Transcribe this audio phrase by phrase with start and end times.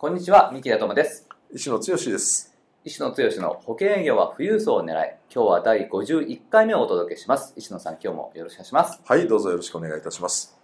[0.00, 1.26] こんにちは三木田智です。
[1.52, 2.56] 石野剛です。
[2.84, 7.52] 石野剛の保険営業は富裕層を狙い今日は第51回目をお届けします。
[7.56, 9.00] 石野さん今日もよろしくお願いします。
[9.04, 10.56] はいどうぞよろしくお願いいたします。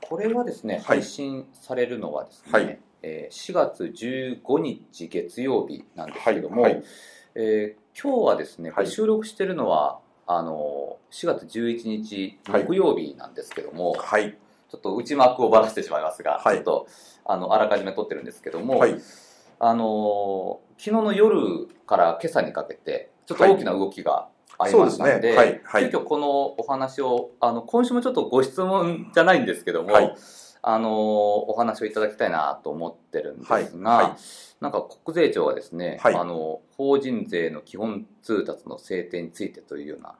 [0.00, 6.74] これはですね、配信されるのはですね、はい、えー、4月15日月曜日なんですけども、はい。
[6.76, 6.84] はい、
[7.34, 14.34] えー、今日はですね、収録してるのはあの4月11日木曜日なんですけども、はい、
[14.70, 16.86] ちょっと内幕をばらしてしまいますが、ちょっと
[17.28, 18.84] あのあらかじめ撮ってるんですけども、
[19.58, 25.36] あの昨日の夜から今朝にかけてちょっと大きな動きがありましたので、ね。
[25.36, 25.60] はい。
[25.64, 30.14] はい、急遽このお話をあの今週もちょっとご質問じゃないんですけども、はい、
[30.62, 33.56] あのお話をいただきたいなと思ってるんですが、
[33.90, 34.16] はい、
[34.60, 40.14] なんか国税庁がですね、あの法人税の基本通達の制定についてというような、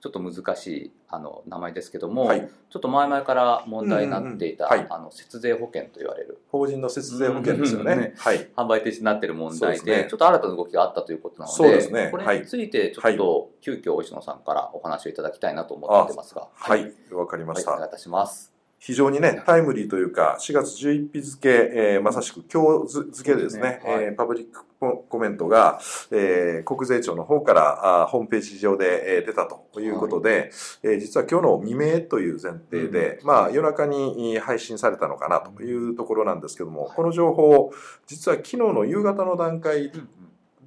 [0.00, 6.38] ちょっと難しいあの名前ですけども、はい、ちょっと前々から問題になっていた、うんうんはい、あの節税保険と言われる。
[6.50, 7.96] 法人の節税保険ですよね。
[7.96, 16.48] ね、はい、販売停止になっている問題で、ね、ちょっと新たな動きがあったということなので、ね、これについてちょっと急遽石野さんからお話をいただきたいなと思ってますが。
[16.54, 16.92] はい。
[17.12, 25.80] わ、かりました、お願いいたします非常にね、タイムリーというか、4月11日付、えー、まさしく今日付でですね、ねはい、えー、パブリックコメントが、
[26.12, 30.50] えー、国税庁の方からあホームページ上で、えー、出たということで、はい、
[30.84, 37.72] えー、実は今日の未明という前提で、うん、まあ夜中に配信されたのかなというところなんですけども、この情報、
[38.06, 39.90] 実は昨日の夕方の段階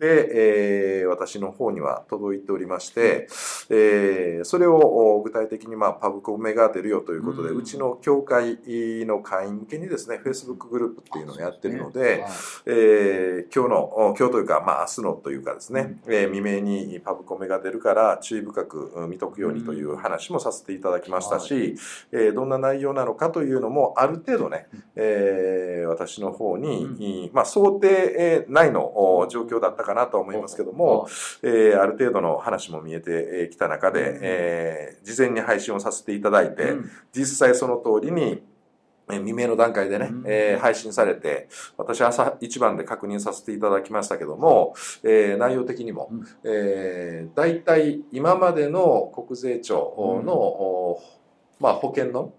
[0.02, 3.28] で、えー、私の方には届いておりまして、
[3.70, 8.58] えー、それを具体的に、まあ、パブコメが出るよということで、うん、うちの協会
[9.06, 12.26] の会員向けにですね、Facebook グループっていうのをやってるので、
[12.66, 21.78] えー、今日の、今日というか、まあ、明日のというかですね、うん、えー、未明にパブコメが出るから注意深く見とくようにという話もさせていただきましたし、
[22.12, 31.08] うん、えー、どんな内容なのかというのも、ある程度ね、えー、私の方に、まあ、想定内の状況だったかかなと思いますけども、
[31.44, 36.74] えー、ある程度の話も見えてきた中で、えー、事前に配信をさせていただいて、
[37.14, 38.44] 実際その通りに、
[39.10, 46.10] 未明の段階でね、えー、配信されて、私朝一番で確認させていただきましたけども、えー、内容的にも、
[46.46, 50.98] えー、大体今までの国税庁の、
[51.60, 52.32] まあ、保険の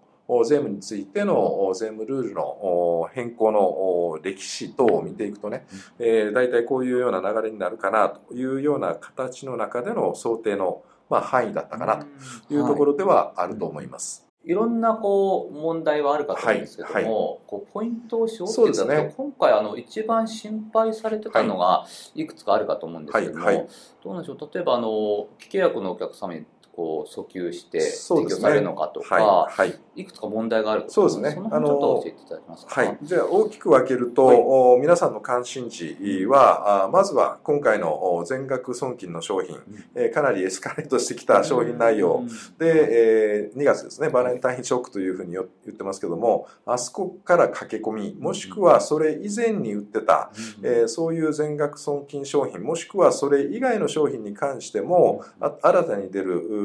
[0.44, 5.66] 税務についての税務ルールの変更の歴史等を見ていくとね、
[5.98, 12.04] えー、大体こういうような流れになるかなというような形の中での想定の、まあ、範囲だったかな
[12.48, 14.26] というところではあると思います。
[14.44, 17.04] いろんなこう問題はあるかと思うんですけども、はい。
[17.04, 22.26] はい、こうポイントを絞っていただくと、ね、今回あの一番心配されてたのがい。
[22.26, 23.69] くつかあるかと思うんですけども、はい、
[24.03, 24.50] どうなんでしょう？
[24.53, 26.44] 例えばあの既契約のお客様に
[26.75, 31.33] こう訴求して提供されるのかとか、ねはいはい、いくつか問題があるそうですね。
[31.33, 32.81] その辺ちょっと教えていただけますか？
[32.81, 32.99] はい。
[33.03, 35.97] じゃあ大きく分けると、はい、皆さんの関心事
[36.27, 39.59] は、まずは今回の全額損金の商品、
[39.94, 42.25] うん、かなりエスカレートしてきた商品内容。
[42.59, 45.47] で、えー、2月ですね、バレンタインショックというふうに言っ
[45.77, 55.22] てますけども、あそこから駆け込み、もしくはそれ以前に売ってた、うん、えー、そういう全額損金商品、もしくはそれ以外の商品に関しても、
[55.60, 56.62] 新たに出る、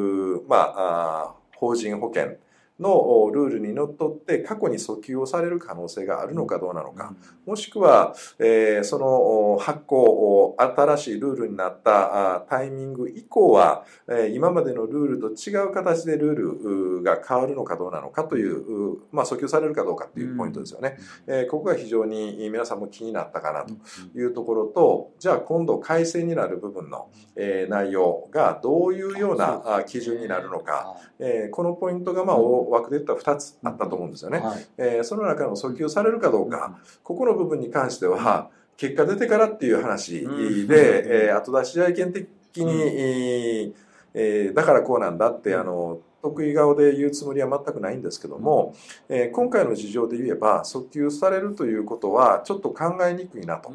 [0.47, 2.37] まあ、法人保険、
[2.79, 7.13] のルールにのっとって過去に訴求をされる可能性があるのかどうなのか、
[7.45, 20.97] もしくは、えー、その発行、新しいルールになったタイミング以降は、えー、今までのルールと違う形でルールが変わるのかどうなのかという、まあ、訴求されるかどうかというポイントですよね。
[21.25, 23.73] えー、ここが非常に皆さんも気になったかなと
[24.17, 32.37] いうところと、じゃあ今度改正になる部分の、えー、内容がどういうような基準になるのか、えー、このポイントがまあ
[32.69, 34.39] 枠で言ったら2つあったと思うんですよね。
[34.39, 42.27] はい、えー、その中の訴求されるかどうか、ここの部分に関しては、結果出てからっていう話で、うん、えー、後出し合い権的
[42.57, 43.73] に、
[44.13, 48.75] えー、だからこうなんだって、あの、得意顔で言うつもりは全くないんですけども、
[49.09, 53.71] えー、今回の事情で言えば訴求されるということはちょっと考えにくいなと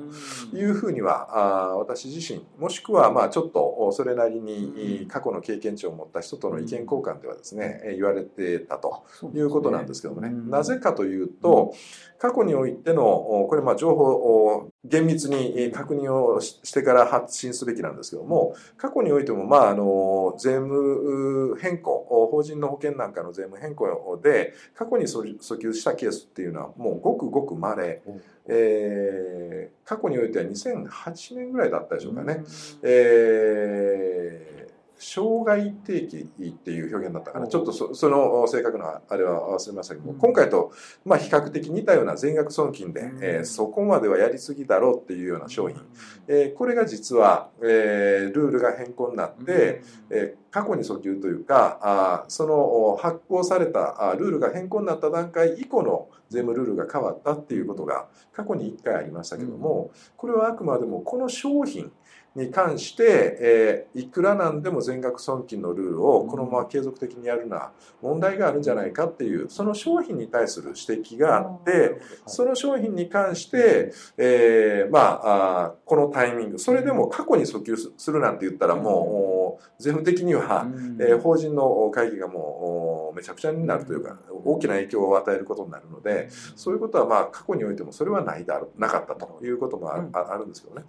[0.52, 1.28] いうふうには
[1.72, 10.30] あ私自身もしくはまあちょっとそれなりに過去の経験値を持った人との意見交換ではですね言われてたということなんですけどもね。
[10.30, 11.74] なぜかというと
[12.18, 28.02] 過去においてのこれまあ情報を厳密に確認をしてから発信すべきなんですけども過去においてもまああの税務変更法人の保険なんかの税務変更で過去に訴求したケースっていうのはもうごくごくまれ、
[28.48, 32.42] えー、過去においては2008年ぐらいだったでしょうかね。
[32.82, 34.61] えー
[35.02, 37.48] 障害定期っていう表現だったかな。
[37.48, 40.72] ちょっとそその正確なあれは忘れましたけども、今回と
[41.04, 45.80] まあ比較的似たような全額損金で、えー、そこまではやりすぎだろうっていうような商品、
[46.28, 61.90] えー、これが実は、えー、ルールが変更になって、えー、過去に訴求というかあその発行されたあルールが変更になった段階以降の税務ルールが変わったっていうことが過去に1回ありましたけどもこれはあくまでもこの商品
[62.34, 79.41] に関して、えー、いくらなんでも全額損金のルールをこのまま継続的にやるのは問題があるんじゃないかっていうその商品に対する指摘があってその商品に関して、えー、まああこのタイミングそれでも過去に訴求するなんて言ったらもう
[79.78, 80.66] 税務的には、
[80.98, 89.96] えー、法人の会議がもうめちゃくちゃになるというか大きな影響を与えることになるのでそういうことはまあ過去においてもそれはないだろなかったということもあ
[90.36, 90.84] るんですけどね。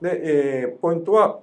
[0.00, 0.20] で、
[0.62, 1.40] えーポイントは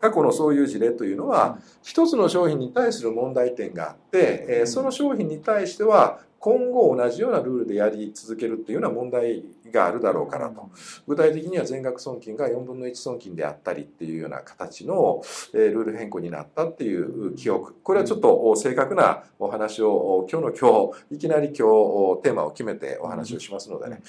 [0.00, 10.70] 過去のそういう事例というのは一つの商品に対する問題点があってえその商品に対しては今後同じようなルールでやり続けるっていうような問題があるだろうからと。
[11.06, 15.20] 具体的には全額損金が4分の1損金であったりっていうような形の
[15.52, 17.74] ルール変更になったっていう記憶。
[17.82, 24.00] これはちょっと正確なお話を今日の今日いきなり今日テーマを決めてお話をしますのでね。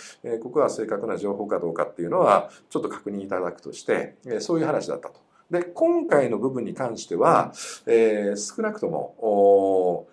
[0.43, 5.28] ここは正確な情報かどうかっていうのはちょっと確認いただくとしてそういう話だったと。
[5.51, 7.51] で今回の部分に関しては、
[7.85, 10.07] えー、少なくとも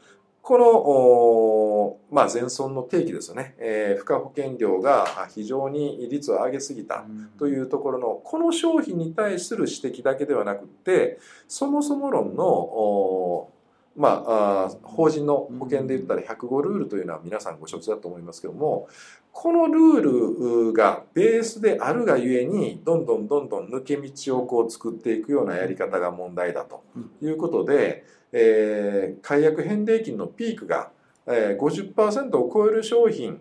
[0.46, 7.04] この、まあ、前損の定義ですよね、えー、付加保険料が非常に率を上げすぎた
[7.36, 11.18] というところの、この商品に対する指摘だけではなくて、
[11.48, 13.50] そもそも論の、
[13.96, 18.88] まあ、法人の保険で言ったら105ルールというのは皆さんご承知だと思いますけども、
[19.32, 26.82] このルールがベースであるがゆえに、どんどんどんどん抜け道をこう作っていくようなやり方が問題だと
[27.22, 30.90] いうことで、えー、解約返礼金のピークが、
[31.26, 33.40] えー、50%を超える商品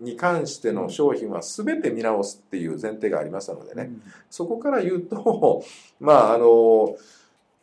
[0.00, 5.64] に関しての商品は全て見直すっていう前提がありましたのでね、うん、そこから言うと
[6.00, 6.96] まああの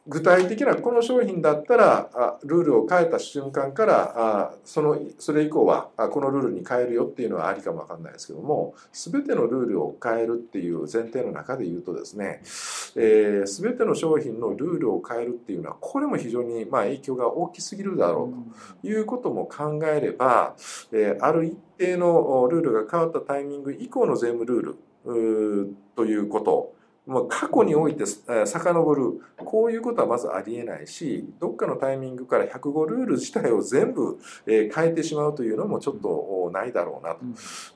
[0.08, 12.42] 具体的なこの商品だったらルールを変えた瞬間からそのそれ以降はこのルールに変えるよっていうのはありかもわかんないですけども全てのルールを変えるっていう前提の中で言うとですね、
[12.96, 20.56] えー、全ての商品のルールを変えるっていうのはこれも非常にま影響が大きすぎるだろうということも考えれば、
[20.92, 26.79] え、ある一定のルールが変わったタイミング以降の税務ルールということ
[27.10, 29.22] まあ、過去において遡る。
[29.38, 37.26] こういうことはまずありえないしどっかのタイミングから105ルール自体を全部変えてしまうというのもちょっとないだろうなと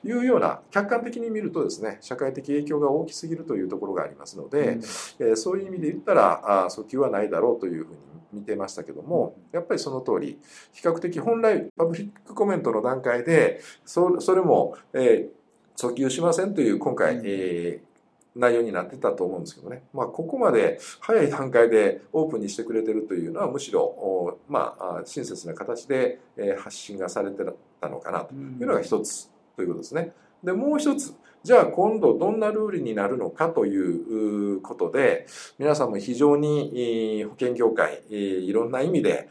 [0.06, 4.78] いうような客観的に見るとですね社会的影響が大きすぎるというところがありますので、
[5.18, 7.98] えそういう意味で言ったら訴求はないだろうというふうに
[8.32, 10.38] 見てましたけどもやっぱりその通り
[10.72, 17.93] 比較的本来パブリックコメントの段階でそれも、えー、訴求しませんという今回、えー
[18.36, 26.18] 内容になってたと思うんですけどね、まあ、ここまで早い段階でオープンにしてくれてるというのはむしろ、まあ、親切な形で
[26.58, 27.44] 発信がされて
[27.80, 30.12] たのかなというのが一つということですね。
[30.44, 35.26] でもう一つじゃあ今度どんなルールになるのかということで
[35.58, 39.28] 皆さんも非常に保険業界いろんな意味で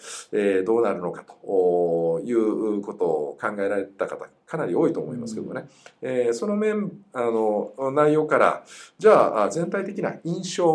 [0.63, 5.67] どうなるのかということを考えられた方かなり多いと思いますけどもね、
[6.03, 8.63] えその面あの内容から
[8.99, 10.65] じゃあ全体的な印象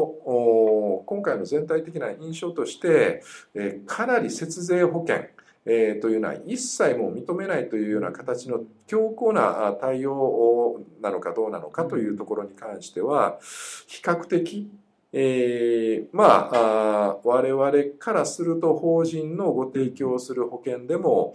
[1.07, 3.23] 今回の全体的な印象として
[3.87, 5.27] かなり節税保険
[5.67, 13.39] えー、というのは一切も認めないというような形の強硬な対応なのかどうなのかというところに関しては
[13.87, 14.71] 比較的
[15.11, 21.35] えー、まあ我々からすると法人のご提供する保険でも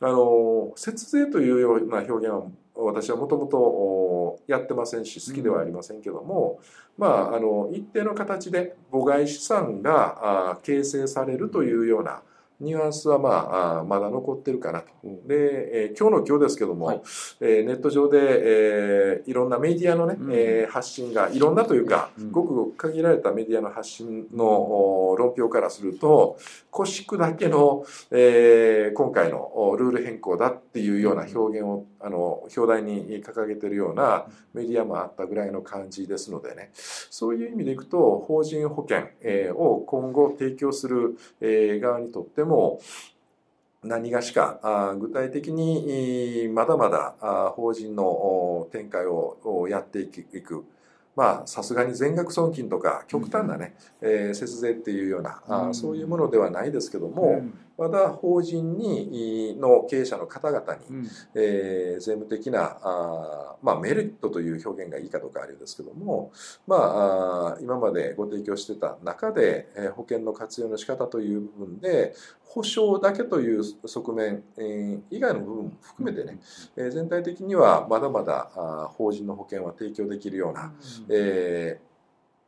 [0.00, 2.42] あの節税というような表現は
[2.76, 6.58] 私はもともとやってませんし好きではありませんけども、
[6.98, 12.22] まああの一定の形で母外資産が形成されるというような
[12.60, 14.88] ニュアンスはまあまだ残ってるかなと。
[15.26, 17.02] で、えー、今日の今日ですけども、はい、
[17.40, 26.38] えー、ネット上で、えー、いろんなメディアのね、うん、えー、発信がいろんなというか、うん、ごくごく限られたメディアの発信の論評からすると
[26.70, 36.70] 腰砕けの、えー、今回のルール変更だっていうような表現をあの表題に掲げてるようなメディアもあったぐらいの感じですのでね。
[36.74, 39.08] そういう意味でいくと法人保険、
[39.56, 42.80] を今後提供する、側にとっても
[43.82, 50.08] 何がしか具体的にまだまだ法人の展開をやってい
[50.42, 50.64] く。
[51.16, 66.32] まあさすがに全額損金とか極端なね、うん、えー、節税っていうような、うん、そういうものではないですけども、うん、まだ法人にの経営者の方々に、うん、えー、税務的なあ、まあ、メリットという表現がいいかどうかあれですけども、
[66.66, 72.14] まあ、あ今までご提供してた中で、えー、保険の活用の仕方という部分で
[72.54, 76.38] 保証だけという側面、えー、以外の部分も含めてね、
[76.76, 80.72] えー、全体的にはまだまだあ法人の保険は提供できるような、
[81.10, 81.94] えー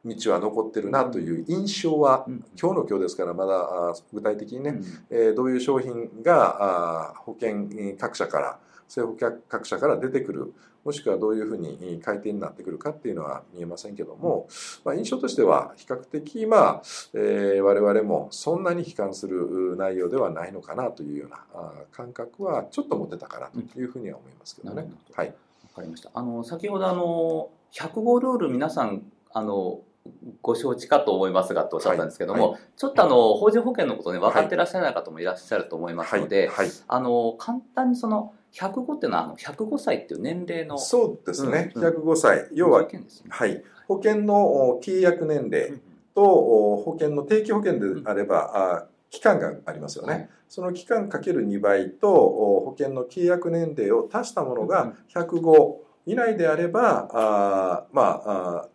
[0.08, 10.54] 道は残ってるなという印象は、うん、今日の今日ですからまだ具体的にね、うん、えー、どういう商品が保険各社から政府各社から出てくる
[10.86, 14.46] もしくはどういうふうに改定になってくるかっていうのは見えませんけども、
[14.84, 24.82] まあ、印象としては比較的、まあえー、我々もそんなに悲観する内容ではないのかなというような感覚はちょっと持てたかなというふうには思いますけどね。
[24.82, 25.34] うん、はい、わ
[25.74, 26.10] かりました。
[26.14, 29.02] あの先ほどあの100号ルール皆さん
[29.32, 29.80] あの
[30.40, 32.52] ご承知かと思いますがとおっしゃったんですけども、はい。
[32.52, 40.78] はい、ちょっとあの法人保険のことね分かってらっしゃらない方もいらっしゃると思いますので、はい、あの簡単にその105っていうのはあの105歳っていう年齢の。
[40.78, 42.48] そうですね、うん、105歳。
[42.52, 45.75] 要は、ね、はい、保険の契約年齢
[46.14, 58.68] と保険の定期保険であれば、うん、あ期間がありますよね、その期間かける2倍と保険の契約年齢を足したものが105以内であればあまああ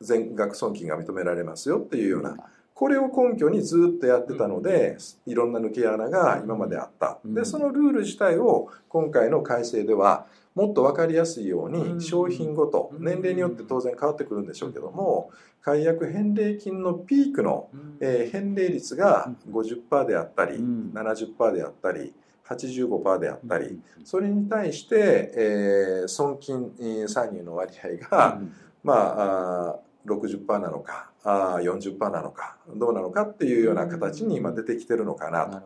[0.00, 2.36] 全額損金が認められますよっていうような、
[2.74, 7.18] これを根拠にずっとやってたので、いろんな抜け穴が今まであった。
[7.24, 15.30] で、そのルール自体を今回の改正では、もっと分かりやすいように商品ごと年齢によって当然変わってくるんでしょうけども
[15.62, 22.12] 解約返礼金のピークの、え返礼率が50%であったり70%であったり
[22.46, 26.70] 85%であったりそれに対して、え損金
[27.08, 28.38] 歳入の割合が、
[28.82, 29.76] まあ
[30.06, 35.62] 60%なのかあ40%なのかどうなのかっていうような形に今出てきてるのかな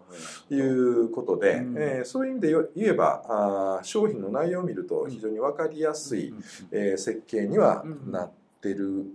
[0.48, 6.32] ということで、えー、そういう意味で言えばあ商品の内容を見ると非常に分かりやすい、
[6.70, 8.30] えー、設計にはなっ
[8.60, 9.06] てる、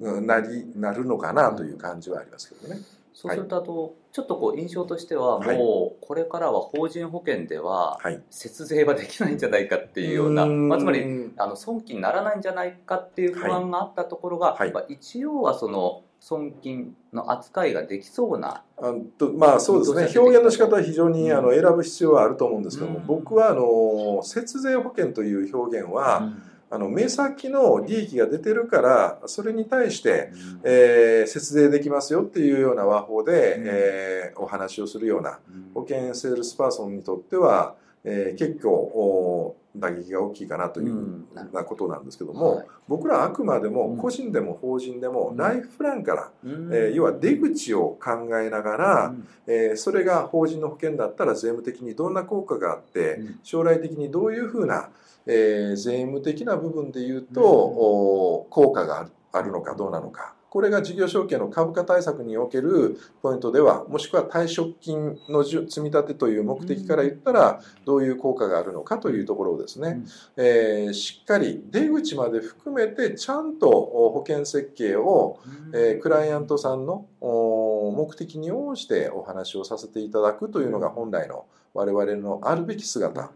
[0.00, 2.80] なりなるのかなという感じはありますけどね。
[3.14, 7.98] そうするとあと、ちょっとこう印象としてはもうこれからは法人保険では
[8.30, 20.20] 節税はできないんじゃないかっていうような、まあ、つまりあの損金にならないんじゃないかっていう不安があったところが、まあ、一応はその損金の扱いができそうなあとまあそうですね。
[20.20, 26.42] 表現の仕方は非常にあの選ぶ必要はあると思うんですけども、僕はあの節税保険という表現は、うん
[26.72, 35.38] あの目先の利益が出てるからそれに対して、うん、えー、節税できますよっていうような話法で、うん、えー、お話をするような
[35.74, 54.90] 保険セールスパーソンにとっては、えー、結構打撃が大きいかなというなことなんですけども、はい、僕らあくまでも個人でも法人でもライフプランから、うん、えー、要は出口を考えながら、うん、えー、それが法人の保険だったら税務的にどんな効果があって将来的にどういうふうな
[55.26, 60.34] えー、税務的な部分で言うと、うん、効果があるのかどうなのか。
[60.52, 70.02] これが事業承継の株価対策におけるポイントでは、もしくは退職金の積み立てという目的から言ったら、どういう効果があるのかというところをですね、
[70.36, 75.40] うん、えー、しっかり出口まで含めて、ちゃんと保険設計を、
[75.70, 83.30] うん、えー、クライアントさんの目的に応じてお話をさせていただくというのが本来の我々のあるべき姿、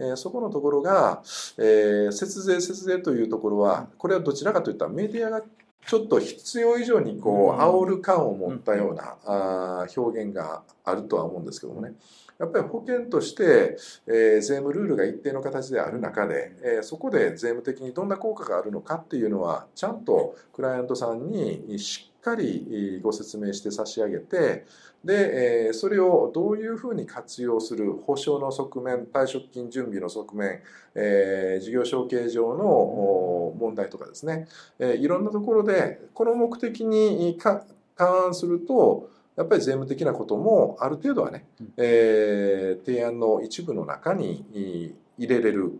[0.00, 1.20] うん、えー、そこのところが、
[1.58, 5.42] えー、節税節税というところはこれはどちらかといったらメディアが
[5.86, 11.94] ちょっと必要以上にこう煽る感を持ったような、あ表現があるとは思うんですけどもね。
[12.38, 24.64] やっぱり保険として、えー、税務ルールが一定の形である中で、えー、そこで税務的にどんな効果があるのかっていうのはちゃんとクライアントさんにしっかりご説明して差し上げて
[25.04, 30.60] で、えー、それをどういうふうに活用する保証の側面退職金準備の側面、
[30.94, 34.46] えー、事業承継上の問題とかですね、
[34.78, 37.64] えー、いろんなところでこの目的に関
[37.98, 45.72] 案するとやっぱり税務的なこともある程度はね、うん、えー、提案の一部の中に入れれる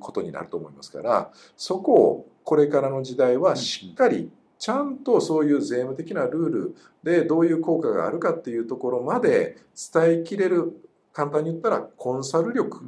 [0.00, 9.58] ことになると思いますからそこをこれからの時代はしっかりちゃんとそういう税務的なルールでどういう効果があるかっていうところまで
[9.92, 10.72] 伝えきれる
[11.12, 12.82] 簡単に言ったらコンサル力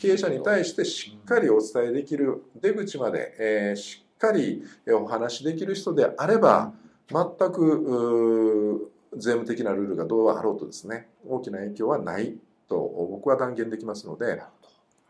[0.00, 4.62] 経営者に対してしっかりお伝えできる出口まで、えー、しっかり
[4.92, 6.72] お話しできる人であれば
[7.08, 12.36] 全く税務的なルールがどうあろうとですね大きな影響はない
[12.68, 12.76] と
[13.10, 14.42] 僕は断言できますので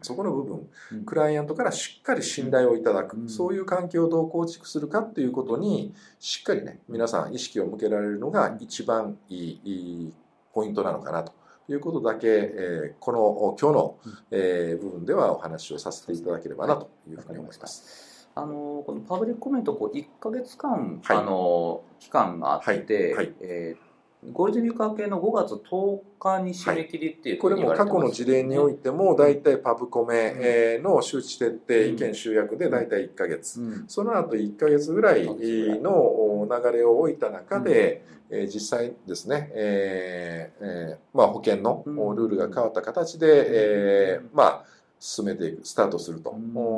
[0.02, 0.68] そこの部分、
[1.04, 9.70] クライアントからしっかり信頼をいただく、うん、そういう関係をどう構築するかっていうことにしっかりね皆さん意識を向けられるのが一番いいい
[10.06, 10.12] い
[10.52, 11.32] ポイントなのかなと
[11.68, 13.98] いうことだけ、えー、この今日の、
[14.30, 18.28] えー、部分ではお話をさせていただければなというふうに思います。
[18.34, 23.26] あのこのパブリックコメントこう1か月間、はい、あの期間があって、はい。
[23.26, 23.89] はい、えー
[24.28, 44.64] ゴールデンウィーク明けの5月10日に締め切りっていう、はい、これも過去の事例においても大体パブコメの周知徹底意見集約で大体1か月、うん、その後1か月ぐらいの流れを置いた中で、実際ですね、えーえーまあ、保険のルールが変わった形で、えー、まあ
[45.00, 46.36] 進めていくスタートすると。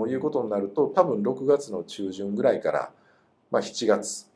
[0.08, 2.90] いうことになると多分6月の中旬ぐらいから、
[3.50, 4.31] まあ、7月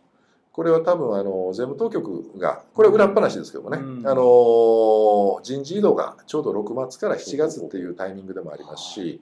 [0.56, 9.20] これは多分あの税務当局がこれは裏っ話ですけどもね、うん、あの人事異動がちょうど6月から7月っていうタイミングでもありますし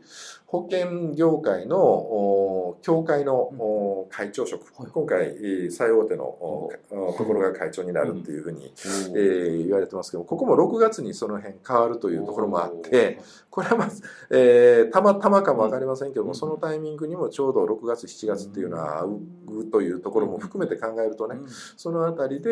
[0.55, 5.35] 保険業界の協会の会長職、うん、今回
[5.73, 13.19] 最大手のところが会長になるっていうふうに、えー、言われてますけどここも6月にその辺変わるというところもあって
[13.51, 21.35] これはまず、えー、たまたまかも分かりませんけどもそのタイミングにもちょうど6月7月っていうのは合うというところも含めて考えるとね、
[21.77, 22.51] そのあたりで、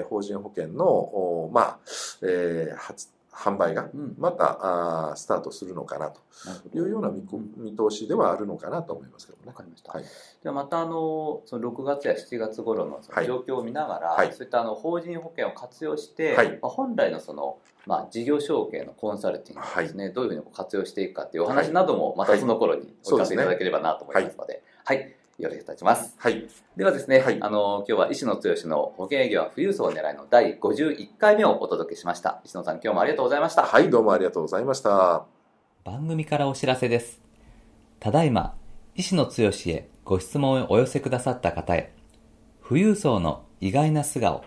[0.00, 1.78] えー、法人保険の、まあ、
[2.22, 3.88] えー、発販売が
[4.18, 6.20] また、うん、あスタートするのかなと
[6.74, 7.22] いうような見
[7.56, 9.44] 見通しではあるのかなと思いますけどね。
[9.46, 9.92] わかりました。
[9.92, 10.04] はい、
[10.42, 26.14] ではまたあのその6月や7月頃のその状況を見ながら、はい、そういったあの法人保険を活用して、はい、まあ、本来のそのまあ、事業承継のコンサルティングですね、はい、どういうふうに活用していくかっていうお話などもまたその頃にお聞かせいただければなと思いますので、はい、よろしくお願いします。
[26.18, 26.48] はい。
[26.76, 32.40] ではですね、はい、あの、今日は石野剛の保険営業は富裕層を狙いの第51回目をお届けしました。
[32.44, 33.64] 石野さん、今日もありがとうございました。
[33.64, 35.26] はい、どうもありがとうございました。
[35.84, 37.20] 番組からお知らせです。
[38.00, 38.56] ただいま、
[38.94, 39.30] 石野剛
[39.66, 41.92] へご質問をお寄せくださった方へ、
[42.66, 44.42] 富裕層の意外な素顔、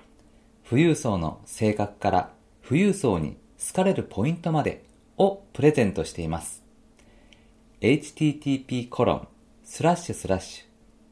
[0.68, 2.34] 富裕層の性格から
[2.68, 4.84] 富裕層に好かれるポイントまで
[5.18, 6.64] をプレゼントしています。
[7.82, 9.28] http コロン
[9.64, 10.69] スラッシュスラッシュ